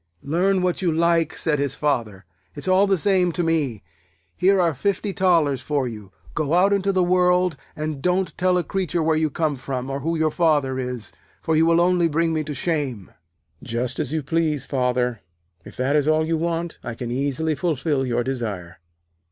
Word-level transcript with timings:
'Learn 0.23 0.63
what 0.63 0.81
you 0.81 0.91
like,' 0.91 1.35
said 1.35 1.59
his 1.59 1.75
Father. 1.75 2.25
'It's 2.55 2.67
all 2.67 2.87
the 2.87 2.97
same 2.97 3.31
to 3.33 3.43
me. 3.43 3.83
Here 4.35 4.59
are 4.59 4.73
fifty 4.73 5.13
thalers 5.13 5.61
for 5.61 5.87
you. 5.87 6.11
Go 6.33 6.55
out 6.55 6.73
into 6.73 6.91
the 6.91 7.03
world, 7.03 7.55
and 7.75 8.01
don't 8.01 8.35
tell 8.35 8.57
a 8.57 8.63
creature 8.63 9.03
where 9.03 9.15
you 9.15 9.29
come 9.29 9.57
from, 9.57 9.91
or 9.91 9.99
who 9.99 10.17
your 10.17 10.31
Father 10.31 10.79
is, 10.79 11.11
for 11.43 11.55
you 11.55 11.67
will 11.67 11.79
only 11.79 12.07
bring 12.09 12.33
me 12.33 12.43
to 12.45 12.55
shame.' 12.55 13.11
'Just 13.61 13.99
as 13.99 14.11
you 14.11 14.23
please, 14.23 14.65
Father. 14.65 15.19
If 15.65 15.75
that 15.77 15.95
is 15.95 16.07
all 16.07 16.25
you 16.25 16.35
want, 16.35 16.79
I 16.83 16.95
can 16.95 17.11
easily 17.11 17.53
fulfil 17.53 18.03
your 18.03 18.23
desire.' 18.23 18.77